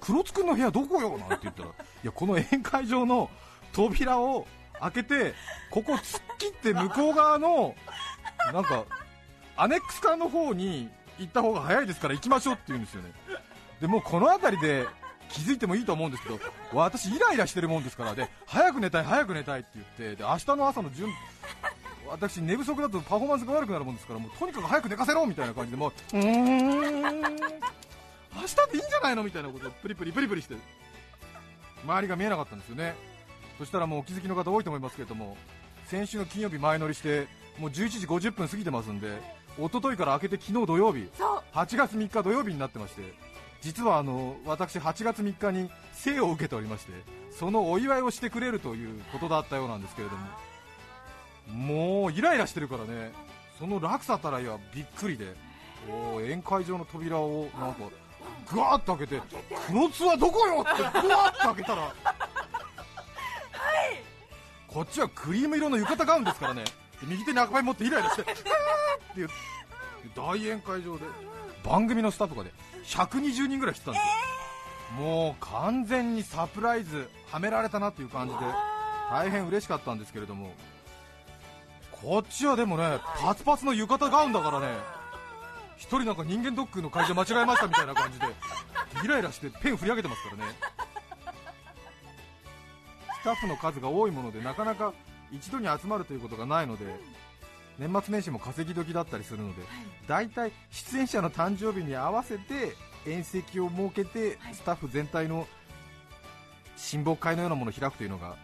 [0.00, 1.16] 黒津君の部屋どこよ？
[1.18, 1.72] なんて言ったらい
[2.02, 3.30] やこの宴会場の
[3.72, 4.46] 扉を
[4.80, 5.34] 開けて
[5.70, 7.74] ここ突っ切って向こう側の
[8.52, 8.84] なんか
[9.56, 13.12] アネックス艦の方に行った方が早いですから行きましょうって言うんですよね。
[13.80, 14.86] でもこの辺りで
[15.28, 16.38] 気づいてもいいと思うんですけど
[16.72, 21.08] 私イライラしてるもんですからで早く寝たい早く寝たいって言ってで明日の朝の準
[22.10, 27.10] 私寝不足だとパフォーマンスが悪くなるもんですからもうとにかく早く寝かせろみたいな感じでもううーん。
[27.12, 30.54] 明日でいいんじゃないのみたいなことをプリプリプリプリして
[31.84, 32.94] 周りが見えなかったんですよね。
[33.58, 35.36] そしたらもうお気づきの方多いと思いますけれども
[35.86, 37.26] 先週の金曜日前乗りして
[37.58, 39.08] もう11時50分過ぎてますんで
[39.58, 41.42] 一昨日から明けて昨日土曜日そう。
[41.56, 43.02] 8月3日土曜日になってまして
[43.60, 46.92] 実はあの私8月3日に生を受けておりまして
[47.32, 50.24] そのお祝いをしてくれるということだったようなんですけれども
[51.48, 53.12] もうイライラしてるからね。
[53.58, 55.34] その落差たらいはびっくりで。
[56.16, 57.80] 宴会場の扉をなんか
[58.50, 61.94] ぐわーっと開けて「このツアーどこよ!」ってぐわーっと開けたら。
[64.66, 66.64] こっちはクリーム色の浴衣ガウンですからね。
[66.64, 68.34] で右手に赤パイ持ってイライラして「って
[69.16, 69.34] 言って
[70.14, 71.04] 大宴会場で
[71.64, 72.50] 番組のスタッフがね
[72.84, 74.02] 120人ぐらい来てたんです
[75.00, 78.40] よ、もう完全にサプライズはめられたなっていう感じで
[79.10, 80.52] 大変嬉しかったんですけれども
[82.02, 84.66] こっちはでもねパツパツの浴衣ガウンだからね
[85.76, 88.26] 一人なんか人間ドックの会場間違えましたみたいな感じで
[89.04, 90.54] イライラしてペン振り上げてますからね。
[93.20, 94.92] スタッフの数が多いものでなかなか
[95.32, 96.84] 一度に集まるということがないので
[97.78, 99.62] 年末年始も稼ぎ時だったりするので
[100.06, 105.46] 大体出演者の誕生日に合わせて宴席を設けてスタッフ全体の
[106.76, 108.36] 親睦会のようなものを開くというのが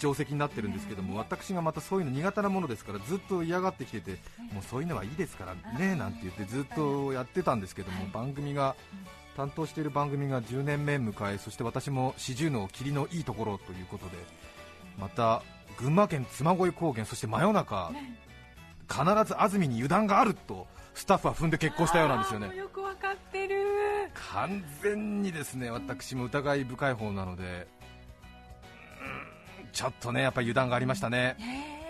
[0.00, 4.10] 定石になってるんですけども私がまたそういうの苦手なものですからずっと嫌がってきてて
[4.52, 8.74] もうそういうのはいいですからねなんて言ってずっとやってたんですけども番組が
[9.36, 14.12] 担当している番組が10年目迎えそして私も四十の霧のいいところということで
[14.98, 15.42] また
[15.78, 17.92] 群馬県嬬恋高原そして真夜中
[18.90, 22.54] 必ず安住に油断があるとスタッフは踏んで結婚したようなんですよね。
[22.56, 23.56] よくわかってる。
[24.32, 27.68] 完全にですね私も疑い深い方なので
[29.72, 31.36] ちょっとねやっぱり油断がありましたね。
[31.38, 31.80] へ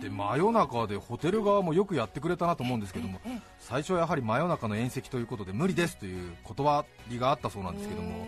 [0.00, 3.20] で真夜中でホテル側もよくやってくれたなと思うんですけども
[3.58, 8.26] 最初はやはり真夜中の宴席ということで無理ですという断りがあったそうなんですけども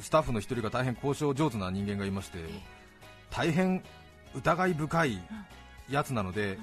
[0.00, 2.38] スタッフの一人が大変交渉上手な人間がいまして
[3.30, 3.82] 大変
[4.34, 5.20] 疑い深い
[5.90, 6.58] やつなので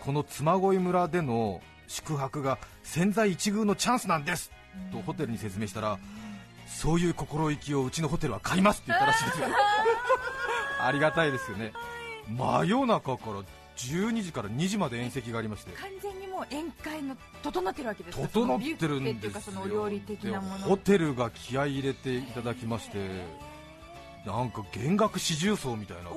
[0.00, 4.50] この嬬恋村での宿泊が千載一遇のチャンスなんです
[4.92, 5.98] とホテルに説明したら
[6.78, 9.48] そういう心意気をうちのホテルは買いますって言ったらしいですよ。
[10.82, 11.72] ありがたいですよね。
[12.28, 13.42] 真夜中から
[13.76, 15.72] 12時から2時まで宴席がありまして。
[15.72, 18.28] 完全にもう宴会の整ってるわけですか？
[18.28, 20.68] 整ってるんですよそのお料理的なもでの。
[20.68, 23.50] ホテルが気合い入れていただきまして。
[24.26, 26.10] なんか弦楽四重奏みたいな。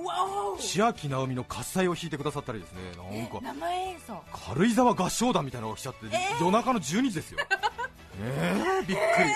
[0.60, 2.80] 千秋直美の喝采を弾いてくださったりですね。
[2.98, 4.22] なんえか生演奏。
[4.52, 6.00] 軽井沢合唱団みたいなのが来ちゃって、
[6.42, 7.39] 夜中の12時ですよ。
[8.22, 9.30] えー、びっくり、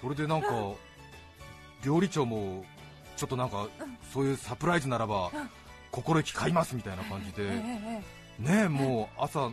[0.00, 0.48] それでなんか
[1.84, 2.64] 料理長も
[3.16, 3.68] ちょっとなんか
[4.12, 5.30] そういうサプライズならば
[5.90, 8.02] 心意気買いますみたいな感じで、ね
[8.64, 9.50] えもう朝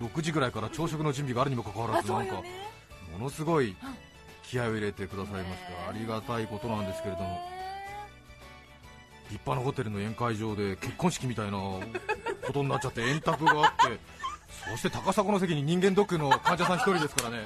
[0.00, 2.42] 6時ぐらいから朝食の準備があるにもかかわらずなんか
[3.12, 3.76] ものすごい
[4.44, 5.90] 気合を入れてくださいました。
[5.90, 7.52] ありがたいことなんですけれども。
[9.30, 11.80] 立派なホテルの宴会場で結婚式みたいなこ
[12.52, 13.98] とになっちゃって円卓があって
[14.70, 17.44] そして高砂の席に人間ドックの患者さん一人ですからね。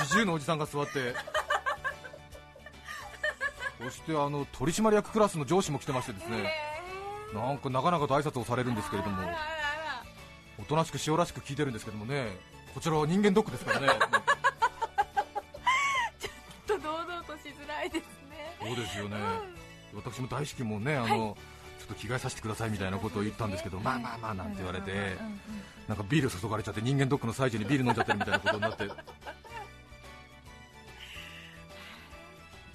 [0.00, 1.14] 四十のおじさんが座って
[3.84, 6.52] そしてあの取締役クラスの上司も来てましてですね
[7.34, 9.22] なんか長々と挨拶をされるんですけれども
[10.60, 12.36] おとなしく塩らしく聞いてるんですけどもね
[12.74, 13.88] こちらは人間ドックですからね。
[16.18, 18.56] ちょっと堂々としづらいですね。
[18.60, 19.16] そうですよね、
[19.94, 21.36] 私も大好きもねあの、
[21.78, 25.18] ちょっと着替えさせてくださいみたいなことを言ったんですけど、まあまあまあなんて言われて、うんうんうん。
[25.88, 28.88] なんかビール注がれちゃって人間ドックの最中にビール飲んじゃってるみたいなことになって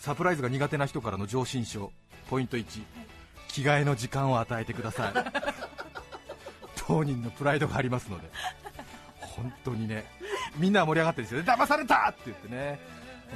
[0.08, 1.92] サプライズが苦手な人からの上申書。
[2.30, 2.66] ポイント1
[3.50, 5.14] 着替えの時間を与えてください。
[6.88, 8.30] 当人のプライドがありますので。
[9.20, 10.10] 本当にね。
[10.56, 11.62] みんなは盛り上がってるんですよね。
[11.62, 12.58] 騙されたって言ってね。
[12.58, 12.80] ね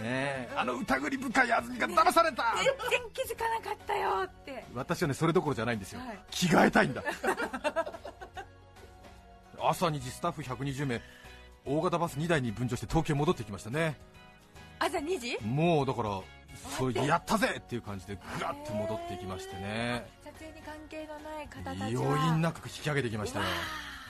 [0.05, 0.49] え。
[0.55, 2.55] あの疑り深い安住が騙された。
[2.55, 4.63] 全然気づかなかったよって。
[4.73, 6.19] 私はねそれどころじゃないんですよ、はい。
[6.31, 7.03] 着替えたいんだ。
[9.59, 11.01] 朝2時スタッフ120名。
[11.65, 13.97] 大型バス2台に分乗して東京に戻ってきましたね
[14.81, 15.37] 朝2時？
[15.45, 16.21] もうだから
[16.77, 20.05] それでやったぜっていう感じでぐらっと戻ってきましてね。
[20.23, 23.45] 撮影に関係のない方たち要は因なく引き上げてきましたよ。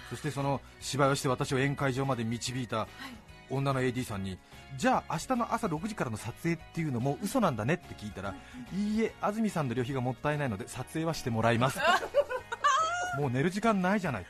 [0.09, 2.87] そしてその芝居をして私を宴会場まで導いた
[3.49, 4.37] 女の AD さんに
[4.77, 8.33] じゃあ明日の朝6時からの撮影っていうのも嘘なんだねって聞いたら
[8.73, 11.79] いいえ安住さんの旅費がもったいないので撮影はしてもらいます。
[13.19, 14.25] もう寝る時間ないじゃない。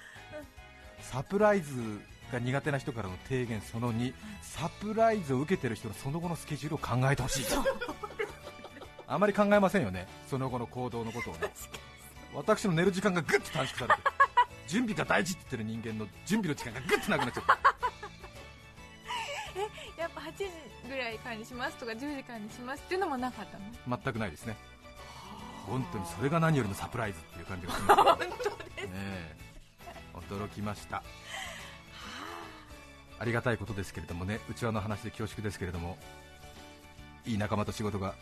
[1.02, 7.46] サプライズが苦手な人からの提言その2サプライズを受けてる人のその後のスケジュールを考えてほしい。
[9.08, 11.52] あまり考えませんよねその後の行動のことをね。
[12.34, 14.00] 私の寝る時間がぐっと短縮されて
[14.68, 17.60] 準備が大事って言ってる人間の準備の時間がぐっとなくなっちゃった
[20.02, 20.46] やっぱ8時
[20.88, 23.58] ぐらいからにしますとか10時からにしますっていうのもなかった
[23.90, 23.98] の？
[24.02, 24.56] 全くないですね。
[25.68, 27.96] 本当にそれが何よりのサプライズっていう感じがします。
[28.02, 28.26] 本当で
[28.82, 28.86] す。
[28.86, 29.42] ねえ。
[30.30, 31.04] 驚きました
[33.22, 35.96] ありがたいことですけれどもね内輪の話で恐縮ですけれども
[37.24, 38.16] いい仲間と仕事が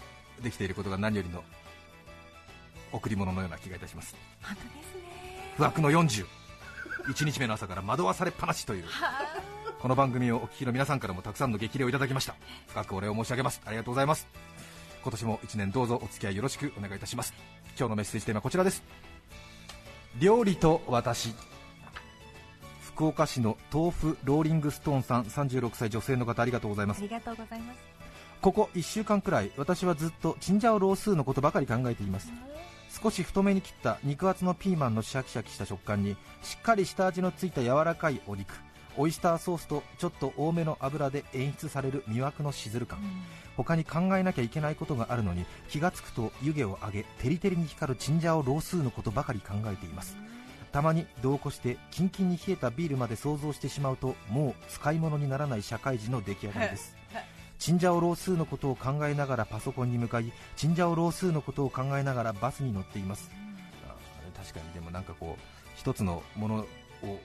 [0.44, 1.42] できていることが何よりの
[2.92, 4.16] 贈り物のような気がいたします。
[4.42, 5.54] 本当ですね。
[5.56, 6.26] 不惑の40
[7.08, 8.84] 1日目の朝から惑わされっぱなしという。
[9.80, 12.36] この番組をお聞きの皆さんからもたくさんの激励をいただきました。
[12.68, 13.62] 深くお礼を申し上げます。
[13.66, 14.28] ありがとうございます。
[15.02, 17.34] 今年も1年どうぞお付き合いよろしくお願いいたします。
[17.78, 18.84] 今日のメッセージテーマはこちらです。
[20.20, 21.34] 料理と私
[23.00, 26.98] 福岡市の豆腐ローリングストーンさん36歳女性の方ありがとうございます。
[26.98, 27.80] ありがとうございます。
[28.42, 32.30] ここ1週間くらい私はずっとチンジャオロースーのことばかり考えています。
[33.02, 38.54] 少し太めに切った肉厚のピーマンのシャキシャキした食感にしっかり下味のついた柔らかいお肉
[38.98, 43.00] オイスターソースとちょっと多めの油で演出される魅惑のしずる感。
[43.56, 50.18] 他に考えなきゃいけないことがあるのに気がつくと湯気を上げテリテリに光るチンジャオロースーのことばかり考えています
[50.72, 56.96] たまに度を越してキンキンに冷えたビールまで想像してしまうともう使い物にならない社会人の出来上がりです。
[57.58, 63.30] チンジャオロースーのことを考えながらパソコンに向かいチンジャオロースーのことを考えながらバスに乗っています。
[63.88, 63.94] あ
[64.38, 65.42] 確かにでもなんかこう
[65.76, 66.56] 一つのもの
[67.04, 67.20] を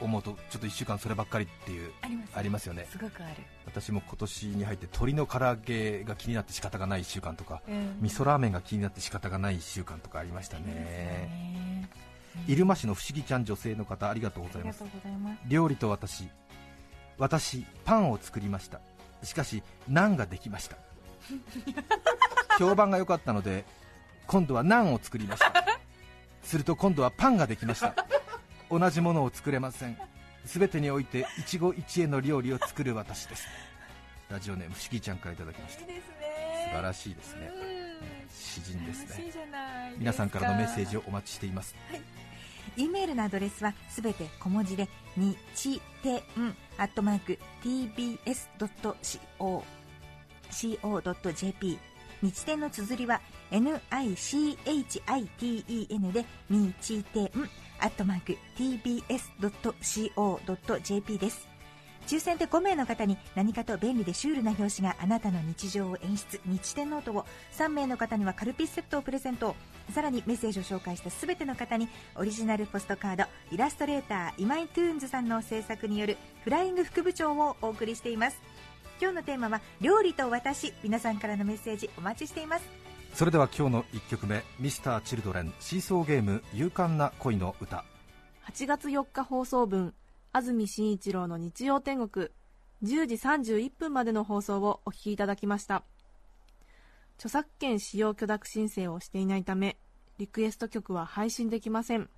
[0.00, 2.32] 思うとちょっと1週間そればっかりっていうあります。
[2.36, 2.86] ありますよね。
[2.90, 3.34] すごくある、
[3.66, 7.98] 私も今年に入って鶏の唐揚げが気になって仕方がない1週間とかうん。
[8.00, 11.67] 味噌ラーメンが気になって仕方がない1週間とかありましたありますよねね
[12.46, 14.84] 入間市の不思議ちゃん女性の方ありがとうございます。
[15.48, 16.28] 料理と私。
[17.18, 18.80] 私パンを作りました。
[19.22, 20.76] しかしナンができました。
[22.58, 23.64] 評判が良かったので
[24.26, 25.52] 今度はナンを作りました。
[26.42, 27.94] すると今度はパンができました。
[28.70, 29.98] 同じものを作れません。
[30.44, 33.46] 全てにおいて一期一会の料理を作る私です。
[34.30, 35.80] ラジオネーム不思議ちゃんからいただきました。
[35.80, 35.86] 素
[36.76, 37.50] 晴らしいですね。
[37.52, 37.78] うん。
[38.30, 39.32] 詩人ですね。
[39.98, 41.74] 皆さんからのメッセージををお待ちしています
[42.78, 46.22] E メールのアドレスはすべて小文字で日天
[46.78, 49.62] アットマーク tbs.co
[50.50, 51.78] co.jp
[52.22, 53.72] 日天の綴りは NICHITEN
[56.12, 57.28] で日天
[57.80, 59.18] アットマーク tbs.co.jp
[61.18, 61.47] です。
[62.08, 67.26] 抽選で5名の方に何かと便利でシュールな表紙があなたの日常を演出日天ノートを。
[67.52, 69.54] 3名の方にはカルピスセットをプレゼント。
[69.92, 73.24] さらにメッセージを紹介した全ての方にオリジナルポストカード。
[73.52, 78.40] イラストレーター今井トゥーンズさんの制作によるフライング副部長をお送りしています。
[78.98, 80.72] 今日のテーマは料理と私。
[80.82, 82.64] 皆さんからのメッセージお待ちしています。
[83.12, 84.42] それでは今日の1曲目。
[84.58, 85.52] ミスターチルドレン。
[85.60, 86.42] シーソーゲーム。
[86.54, 87.84] 勇敢な恋の歌。
[88.50, 89.92] 8月4日放送分
[90.30, 92.28] 安住紳一郎の日曜天国
[92.82, 95.84] 10時31分までの放送をお聞きいただきました。
[97.16, 99.76] 著作権使用許諾申請をしていないため
[100.18, 102.08] リクエスト曲は配信できません。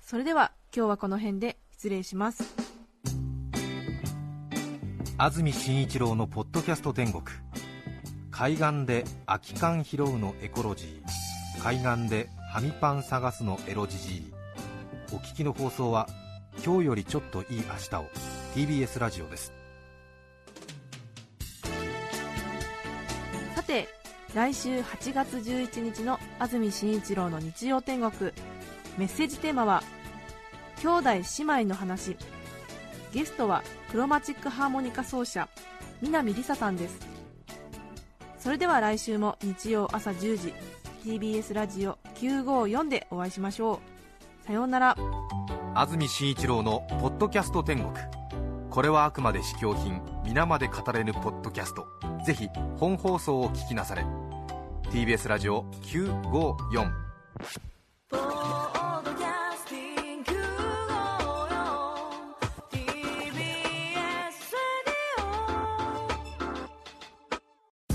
[0.00, 2.44] それでは今日はこの辺で失礼します。
[5.18, 7.22] 安住紳一郎のポッドキャスト天国。
[8.30, 11.62] 海岸で空き缶拾うのエコロジー。
[11.62, 14.32] 海岸でハミパン探すのエロジジイ。
[15.12, 16.08] お聞きの放送は
[16.64, 18.06] 今日よりちょっといい明日を。
[18.54, 19.52] TBS ラジオです。
[23.56, 23.88] さて
[24.34, 28.32] 来週8月11日の安住紳一郎の日曜天国。
[28.98, 29.82] メッセージテーマは
[30.82, 32.16] 「兄弟姉妹の話」
[33.12, 35.48] ゲストはクロマチックハーモニカ奏者
[36.02, 36.98] 南りささんです。
[38.38, 40.54] それでは来週も日曜朝10時
[41.04, 43.80] TBS ラジオ954でお会いしましょ
[44.42, 44.46] う。
[44.46, 44.96] さようなら。
[45.74, 47.88] 安住紳一郎の「ポッドキャスト天国」
[48.68, 51.86] これはあくまで試供品皆まで語れぬポッドキャスト。
[52.24, 54.04] ぜひ本放送を聞きなされ。
[54.90, 56.90] TBS ラジオ954
[58.10, 60.32] ポッドキャスティング
[62.70, 64.54] TBS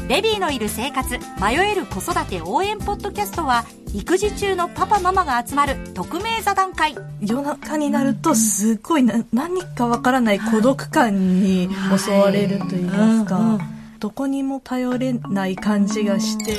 [0.08, 3.64] ベビーのいる生活迷える子育て応援ポッドキャストは
[3.98, 6.96] 育児中のパパママが集まる匿名座談会。
[7.20, 11.68] 夜中になるとすっごいな何かわからない孤独感に
[11.98, 13.60] 襲われると言いますか、
[13.98, 16.58] どこにも頼れない感じがして。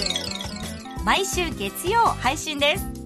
[1.05, 2.98] 毎週月曜配信です